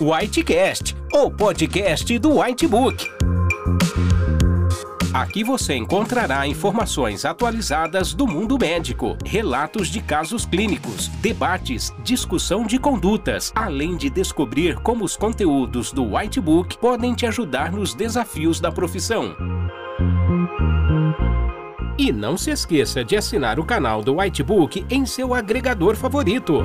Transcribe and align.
Whitecast, 0.00 0.94
o 1.12 1.30
podcast 1.30 2.18
do 2.18 2.40
Whitebook. 2.40 3.10
Aqui 5.14 5.42
você 5.42 5.74
encontrará 5.74 6.46
informações 6.46 7.24
atualizadas 7.24 8.12
do 8.12 8.26
mundo 8.26 8.58
médico, 8.60 9.16
relatos 9.24 9.88
de 9.88 10.02
casos 10.02 10.44
clínicos, 10.44 11.08
debates, 11.22 11.94
discussão 12.02 12.66
de 12.66 12.78
condutas, 12.78 13.52
além 13.54 13.96
de 13.96 14.10
descobrir 14.10 14.76
como 14.80 15.04
os 15.04 15.16
conteúdos 15.16 15.92
do 15.92 16.16
Whitebook 16.16 16.76
podem 16.78 17.14
te 17.14 17.24
ajudar 17.26 17.72
nos 17.72 17.94
desafios 17.94 18.60
da 18.60 18.70
profissão. 18.70 19.34
E 21.96 22.12
não 22.12 22.36
se 22.36 22.50
esqueça 22.50 23.04
de 23.04 23.16
assinar 23.16 23.58
o 23.58 23.64
canal 23.64 24.02
do 24.02 24.18
Whitebook 24.18 24.84
em 24.90 25.06
seu 25.06 25.32
agregador 25.32 25.96
favorito. 25.96 26.60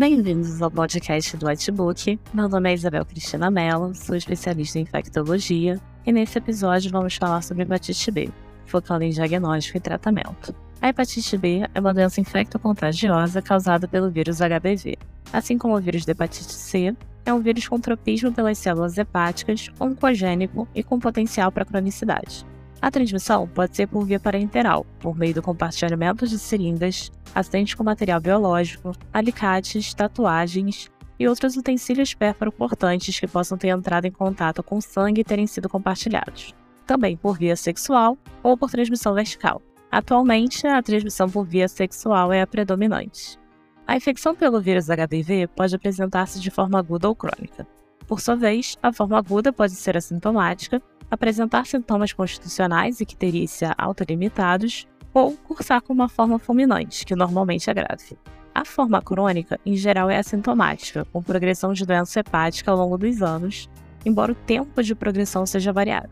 Bem-vindos 0.00 0.62
ao 0.62 0.70
podcast 0.70 1.36
do 1.36 1.46
Whitebook. 1.46 2.18
Meu 2.32 2.48
nome 2.48 2.70
é 2.70 2.72
Isabel 2.72 3.04
Cristina 3.04 3.50
Mello, 3.50 3.94
sou 3.94 4.16
especialista 4.16 4.78
em 4.78 4.82
infectologia 4.82 5.78
e 6.06 6.10
nesse 6.10 6.38
episódio 6.38 6.90
vamos 6.90 7.16
falar 7.16 7.42
sobre 7.42 7.64
hepatite 7.64 8.10
B, 8.10 8.30
focando 8.64 9.04
em 9.04 9.10
diagnóstico 9.10 9.76
e 9.76 9.80
tratamento. 9.80 10.54
A 10.80 10.88
hepatite 10.88 11.36
B 11.36 11.68
é 11.74 11.78
uma 11.78 11.92
doença 11.92 12.18
infecto-contagiosa 12.18 13.42
causada 13.42 13.86
pelo 13.86 14.10
vírus 14.10 14.38
HBV. 14.38 14.96
Assim 15.34 15.58
como 15.58 15.76
o 15.76 15.80
vírus 15.82 16.06
da 16.06 16.12
hepatite 16.12 16.50
C, 16.50 16.96
é 17.26 17.34
um 17.34 17.40
vírus 17.42 17.68
com 17.68 17.78
tropismo 17.78 18.32
pelas 18.32 18.56
células 18.56 18.96
hepáticas, 18.96 19.68
oncogênico 19.78 20.66
e 20.74 20.82
com 20.82 20.98
potencial 20.98 21.52
para 21.52 21.66
cronicidade. 21.66 22.46
A 22.82 22.90
transmissão 22.90 23.46
pode 23.46 23.76
ser 23.76 23.86
por 23.86 24.06
via 24.06 24.18
parenteral, 24.18 24.86
por 25.00 25.16
meio 25.16 25.34
do 25.34 25.42
compartilhamento 25.42 26.26
de 26.26 26.38
seringas, 26.38 27.12
acidentes 27.34 27.74
com 27.74 27.84
material 27.84 28.20
biológico, 28.20 28.92
alicates, 29.12 29.92
tatuagens 29.92 30.90
e 31.18 31.28
outros 31.28 31.56
utensílios 31.56 32.14
pérfuro-portantes 32.14 33.20
que 33.20 33.26
possam 33.26 33.58
ter 33.58 33.68
entrado 33.68 34.06
em 34.06 34.10
contato 34.10 34.62
com 34.62 34.80
sangue 34.80 35.20
e 35.20 35.24
terem 35.24 35.46
sido 35.46 35.68
compartilhados. 35.68 36.54
Também 36.86 37.16
por 37.16 37.36
via 37.36 37.54
sexual 37.54 38.16
ou 38.42 38.56
por 38.56 38.70
transmissão 38.70 39.12
vertical. 39.12 39.60
Atualmente, 39.92 40.66
a 40.66 40.82
transmissão 40.82 41.28
por 41.28 41.44
via 41.44 41.68
sexual 41.68 42.32
é 42.32 42.40
a 42.40 42.46
predominante. 42.46 43.38
A 43.86 43.96
infecção 43.96 44.34
pelo 44.34 44.60
vírus 44.60 44.86
HBV 44.86 45.48
pode 45.48 45.74
apresentar-se 45.74 46.40
de 46.40 46.50
forma 46.50 46.78
aguda 46.78 47.08
ou 47.08 47.14
crônica. 47.14 47.66
Por 48.06 48.20
sua 48.20 48.36
vez, 48.36 48.78
a 48.82 48.92
forma 48.92 49.18
aguda 49.18 49.52
pode 49.52 49.74
ser 49.74 49.96
assintomática 49.96 50.80
apresentar 51.10 51.66
sintomas 51.66 52.12
constitucionais 52.12 53.00
e 53.00 53.02
icterícia 53.02 53.74
autolimitados, 53.76 54.86
ou 55.12 55.36
cursar 55.36 55.82
com 55.82 55.92
uma 55.92 56.08
forma 56.08 56.38
fulminante, 56.38 57.04
que 57.04 57.16
normalmente 57.16 57.68
é 57.68 57.74
grave. 57.74 58.16
A 58.54 58.64
forma 58.64 59.00
crônica, 59.02 59.58
em 59.64 59.76
geral, 59.76 60.10
é 60.10 60.18
assintomática, 60.18 61.04
com 61.12 61.22
progressão 61.22 61.72
de 61.72 61.84
doença 61.84 62.20
hepática 62.20 62.70
ao 62.70 62.76
longo 62.76 62.98
dos 62.98 63.22
anos, 63.22 63.68
embora 64.04 64.32
o 64.32 64.34
tempo 64.34 64.82
de 64.82 64.94
progressão 64.94 65.44
seja 65.46 65.72
variável. 65.72 66.10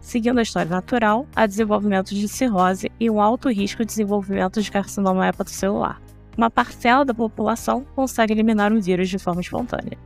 Seguindo 0.00 0.38
a 0.38 0.42
história 0.42 0.70
natural, 0.70 1.26
há 1.34 1.46
desenvolvimento 1.46 2.14
de 2.14 2.26
cirrose 2.26 2.90
e 2.98 3.08
um 3.08 3.20
alto 3.20 3.48
risco 3.48 3.82
de 3.82 3.86
desenvolvimento 3.86 4.60
de 4.60 4.70
carcinoma 4.70 5.28
hepatocelular. 5.28 6.00
Uma 6.36 6.50
parcela 6.50 7.04
da 7.04 7.14
população 7.14 7.84
consegue 7.94 8.32
eliminar 8.32 8.72
o 8.72 8.80
vírus 8.80 9.08
de 9.08 9.18
forma 9.18 9.40
espontânea. 9.40 9.98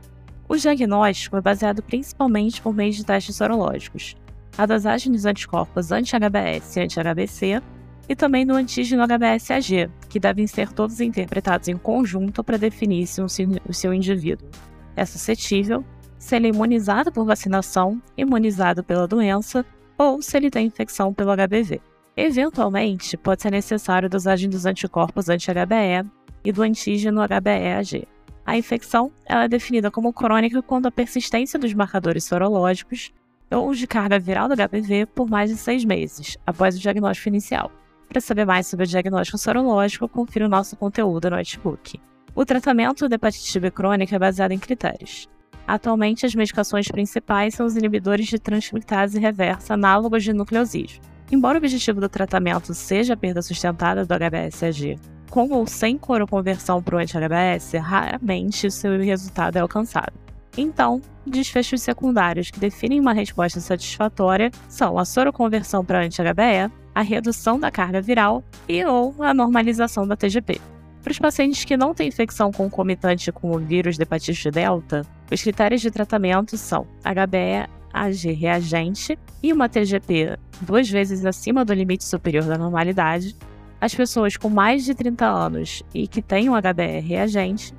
O 0.47 0.55
diagnóstico 0.55 1.37
é 1.37 1.41
baseado 1.41 1.81
principalmente 1.81 2.61
por 2.61 2.73
meio 2.73 2.91
de 2.91 3.03
testes 3.03 3.35
sorológicos, 3.35 4.15
a 4.57 4.65
dosagem 4.65 5.11
dos 5.11 5.25
anticorpos 5.25 5.91
anti-HBS 5.91 6.75
e 6.75 6.79
anti-HBC 6.81 7.61
e 8.09 8.15
também 8.15 8.45
do 8.45 8.53
antígeno 8.53 9.03
HBsAg, 9.03 9.89
que 10.09 10.19
devem 10.19 10.47
ser 10.47 10.71
todos 10.71 10.99
interpretados 11.01 11.67
em 11.67 11.77
conjunto 11.77 12.43
para 12.43 12.57
definir 12.57 13.05
se 13.05 13.21
o 13.21 13.73
seu 13.73 13.93
indivíduo 13.93 14.47
é 14.95 15.05
suscetível, 15.05 15.85
se 16.17 16.35
ele 16.35 16.47
é 16.47 16.49
imunizado 16.49 17.11
por 17.11 17.25
vacinação, 17.25 18.01
imunizado 18.17 18.83
pela 18.83 19.07
doença 19.07 19.65
ou 19.97 20.21
se 20.21 20.35
ele 20.37 20.49
tem 20.49 20.65
infecção 20.67 21.13
pelo 21.13 21.35
HBV. 21.35 21.79
Eventualmente, 22.15 23.15
pode 23.15 23.43
ser 23.43 23.51
necessário 23.51 24.07
a 24.07 24.09
dosagem 24.09 24.49
dos 24.49 24.65
anticorpos 24.65 25.29
anti-HBE 25.29 26.09
e 26.43 26.51
do 26.51 26.63
antígeno 26.63 27.21
HBeAg. 27.21 28.07
A 28.43 28.57
infecção 28.57 29.11
é 29.25 29.47
definida 29.47 29.91
como 29.91 30.13
crônica 30.13 30.61
quando 30.63 30.87
a 30.87 30.91
persistência 30.91 31.59
dos 31.59 31.73
marcadores 31.73 32.23
sorológicos 32.23 33.11
ou 33.51 33.73
de 33.73 33.87
carga 33.87 34.19
viral 34.19 34.47
do 34.47 34.55
HPV 34.55 35.05
por 35.07 35.29
mais 35.29 35.49
de 35.49 35.57
seis 35.57 35.85
meses, 35.85 36.37
após 36.45 36.75
o 36.75 36.79
diagnóstico 36.79 37.29
inicial. 37.29 37.71
Para 38.09 38.21
saber 38.21 38.45
mais 38.45 38.67
sobre 38.67 38.85
o 38.85 38.87
diagnóstico 38.87 39.37
sorológico, 39.37 40.07
confira 40.07 40.45
o 40.45 40.49
nosso 40.49 40.75
conteúdo 40.75 41.29
no 41.29 41.35
notebook. 41.35 41.99
O 42.33 42.45
tratamento 42.45 43.09
da 43.09 43.15
hepatite 43.15 43.59
B 43.59 43.71
crônica 43.71 44.15
é 44.15 44.19
baseado 44.19 44.51
em 44.51 44.59
critérios. 44.59 45.27
Atualmente, 45.67 46.25
as 46.25 46.33
medicações 46.33 46.87
principais 46.87 47.55
são 47.55 47.65
os 47.65 47.75
inibidores 47.75 48.27
de 48.27 48.39
transcriptase 48.39 49.19
reversa 49.19 49.73
análogos 49.73 50.23
de 50.23 50.31
nucleosídeo. 50.31 51.01
Embora 51.29 51.57
o 51.57 51.57
objetivo 51.57 51.99
do 51.99 52.07
tratamento 52.07 52.73
seja 52.73 53.15
a 53.15 53.17
perda 53.17 53.41
sustentada 53.41 54.05
do 54.05 54.13
HBsAg, 54.13 54.97
com 55.29 55.49
ou 55.49 55.67
sem 55.67 55.97
coroconversão 55.97 56.81
para 56.81 56.95
o 56.95 56.99
anti-HBS, 56.99 57.73
raramente 57.73 58.67
o 58.67 58.71
seu 58.71 58.97
resultado 58.97 59.57
é 59.57 59.59
alcançado. 59.59 60.26
Então, 60.57 60.99
desfechos 61.25 61.83
secundários 61.83 62.49
que 62.49 62.59
definem 62.59 62.99
uma 62.99 63.13
resposta 63.13 63.59
satisfatória 63.59 64.49
são 64.67 64.97
a 64.97 65.05
soroconversão 65.05 65.85
para 65.85 66.01
anti-HBE, 66.03 66.73
a 66.95 67.01
redução 67.01 67.59
da 67.59 67.69
carga 67.69 68.01
viral 68.01 68.43
e 68.67 68.83
ou 68.83 69.13
a 69.19 69.33
normalização 69.35 70.07
da 70.07 70.17
TGP. 70.17 70.59
Para 71.03 71.11
os 71.11 71.19
pacientes 71.19 71.63
que 71.63 71.77
não 71.77 71.93
têm 71.93 72.07
infecção 72.07 72.51
concomitante 72.51 73.31
com 73.31 73.51
o 73.51 73.59
vírus 73.59 73.95
de 73.95 74.03
hepatite 74.03 74.49
delta, 74.49 75.05
os 75.31 75.41
critérios 75.41 75.79
de 75.79 75.91
tratamento 75.91 76.57
são 76.57 76.87
HBE 77.03 77.69
AG 77.93 78.33
reagente 78.33 79.17
e 79.41 79.53
uma 79.53 79.69
TGP 79.69 80.37
duas 80.61 80.89
vezes 80.89 81.23
acima 81.23 81.63
do 81.63 81.73
limite 81.73 82.03
superior 82.03 82.43
da 82.43 82.57
normalidade. 82.57 83.35
As 83.79 83.93
pessoas 83.93 84.35
com 84.35 84.49
mais 84.49 84.83
de 84.85 84.95
30 84.95 85.25
anos 85.25 85.83
e 85.93 86.07
que 86.07 86.21
têm 86.21 86.49
um 86.49 86.59
HBE 86.59 86.99
reagente 86.99 87.73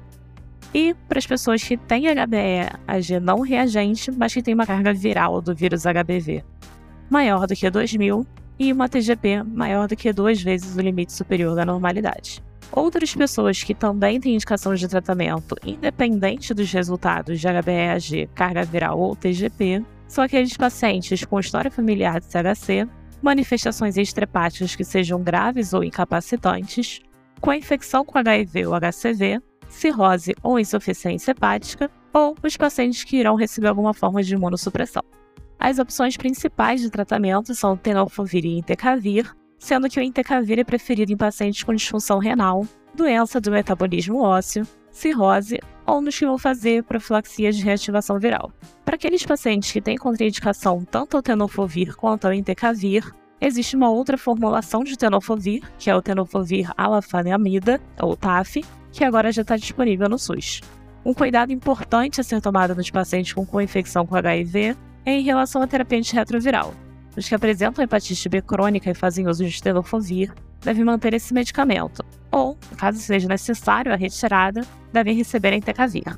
e 0.74 0.94
para 1.08 1.18
as 1.18 1.26
pessoas 1.26 1.62
que 1.62 1.76
têm 1.76 2.04
HBE-AG 2.06 3.20
não 3.20 3.40
reagente, 3.40 4.10
mas 4.10 4.34
que 4.34 4.42
têm 4.42 4.54
uma 4.54 4.66
carga 4.66 4.92
viral 4.92 5.40
do 5.40 5.54
vírus 5.54 5.84
HBV 5.84 6.44
maior 7.10 7.46
do 7.46 7.54
que 7.54 7.68
2000 7.68 8.26
e 8.58 8.72
uma 8.72 8.88
TGP 8.88 9.42
maior 9.42 9.88
do 9.88 9.96
que 9.96 10.12
duas 10.12 10.42
vezes 10.42 10.76
o 10.76 10.80
limite 10.80 11.12
superior 11.12 11.54
da 11.54 11.64
normalidade. 11.64 12.42
Outras 12.70 13.14
pessoas 13.14 13.62
que 13.62 13.74
também 13.74 14.20
têm 14.20 14.34
indicação 14.34 14.74
de 14.74 14.86
tratamento, 14.86 15.56
independente 15.64 16.52
dos 16.52 16.70
resultados 16.70 17.40
de 17.40 17.46
HBE-AG, 17.46 18.28
carga 18.34 18.64
viral 18.64 18.98
ou 18.98 19.16
TGP, 19.16 19.82
são 20.06 20.22
aqueles 20.22 20.56
pacientes 20.56 21.24
com 21.24 21.40
história 21.40 21.70
familiar 21.70 22.20
de 22.20 22.26
CHC, 22.26 22.86
manifestações 23.22 23.96
extrahepáticas 23.96 24.76
que 24.76 24.84
sejam 24.84 25.22
graves 25.22 25.72
ou 25.72 25.82
incapacitantes, 25.82 27.00
com 27.40 27.52
infecção 27.52 28.04
com 28.04 28.18
HIV 28.18 28.66
ou 28.66 28.74
HCV, 28.74 29.40
cirrose 29.68 30.34
ou 30.42 30.58
insuficiência 30.58 31.32
hepática, 31.32 31.90
ou 32.12 32.34
os 32.42 32.56
pacientes 32.56 33.04
que 33.04 33.16
irão 33.16 33.34
receber 33.34 33.68
alguma 33.68 33.94
forma 33.94 34.22
de 34.22 34.34
imunossupressão. 34.34 35.02
As 35.58 35.78
opções 35.78 36.16
principais 36.16 36.80
de 36.80 36.90
tratamento 36.90 37.54
são 37.54 37.76
tenofovir 37.76 38.44
e 38.44 38.58
entecavir, 38.58 39.30
sendo 39.58 39.88
que 39.88 39.98
o 39.98 40.02
entecavir 40.02 40.58
é 40.58 40.64
preferido 40.64 41.12
em 41.12 41.16
pacientes 41.16 41.62
com 41.62 41.74
disfunção 41.74 42.18
renal, 42.18 42.66
doença 42.94 43.40
do 43.40 43.50
metabolismo 43.50 44.22
ósseo, 44.22 44.66
cirrose 44.90 45.58
ou 45.86 46.00
nos 46.00 46.18
que 46.18 46.26
vão 46.26 46.38
fazer 46.38 46.84
profilaxia 46.84 47.50
de 47.50 47.62
reativação 47.62 48.18
viral. 48.18 48.52
Para 48.84 48.96
aqueles 48.96 49.24
pacientes 49.24 49.72
que 49.72 49.80
têm 49.80 49.96
contraindicação 49.96 50.84
tanto 50.84 51.16
ao 51.16 51.22
tenofovir 51.22 51.96
quanto 51.96 52.26
ao 52.26 52.32
entecavir, 52.32 53.10
existe 53.40 53.74
uma 53.74 53.90
outra 53.90 54.18
formulação 54.18 54.84
de 54.84 54.96
tenofovir, 54.96 55.62
que 55.78 55.90
é 55.90 55.96
o 55.96 56.02
tenofovir 56.02 56.70
alafaniamida, 56.76 57.80
ou 58.00 58.16
TAF, 58.16 58.62
que 58.92 59.04
agora 59.04 59.32
já 59.32 59.42
está 59.42 59.56
disponível 59.56 60.08
no 60.08 60.18
SUS. 60.18 60.60
Um 61.04 61.14
cuidado 61.14 61.52
importante 61.52 62.20
a 62.20 62.24
ser 62.24 62.40
tomado 62.40 62.74
nos 62.74 62.90
pacientes 62.90 63.32
com 63.32 63.46
co-infecção 63.46 64.06
com 64.06 64.16
HIV 64.16 64.76
é 65.06 65.12
em 65.12 65.22
relação 65.22 65.62
à 65.62 65.66
terapia 65.66 65.98
antirretroviral. 65.98 66.74
Os 67.16 67.28
que 67.28 67.34
apresentam 67.34 67.82
hepatite 67.82 68.28
B 68.28 68.42
crônica 68.42 68.90
e 68.90 68.94
fazem 68.94 69.26
uso 69.26 69.44
de 69.44 69.62
tenofovir 69.62 70.32
devem 70.60 70.84
manter 70.84 71.14
esse 71.14 71.32
medicamento, 71.32 72.04
ou, 72.30 72.56
caso 72.76 72.98
seja 72.98 73.28
necessário 73.28 73.92
a 73.92 73.96
retirada, 73.96 74.62
devem 74.92 75.16
receber 75.16 75.52
entecavir. 75.52 76.16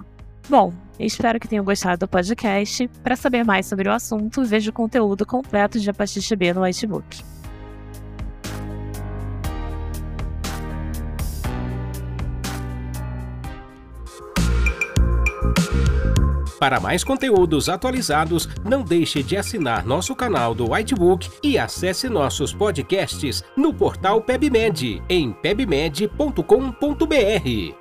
Bom, 0.48 0.72
espero 0.98 1.38
que 1.38 1.46
tenham 1.46 1.64
gostado 1.64 2.00
do 2.00 2.08
podcast. 2.08 2.88
Para 3.02 3.14
saber 3.14 3.44
mais 3.44 3.66
sobre 3.66 3.88
o 3.88 3.92
assunto, 3.92 4.44
veja 4.44 4.70
o 4.70 4.74
conteúdo 4.74 5.24
completo 5.24 5.78
de 5.78 5.88
hepatite 5.88 6.34
B 6.34 6.52
no 6.52 6.62
Whitebook. 6.62 7.29
Para 16.60 16.78
mais 16.78 17.02
conteúdos 17.02 17.70
atualizados, 17.70 18.46
não 18.62 18.82
deixe 18.82 19.22
de 19.22 19.34
assinar 19.34 19.86
nosso 19.86 20.14
canal 20.14 20.54
do 20.54 20.72
Whitebook 20.72 21.30
e 21.42 21.58
acesse 21.58 22.06
nossos 22.06 22.52
podcasts 22.52 23.42
no 23.56 23.72
portal 23.72 24.20
PebMed 24.20 25.02
em 25.08 25.32
pebmed.com.br. 25.32 27.79